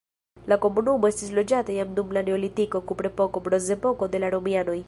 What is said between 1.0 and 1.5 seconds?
estis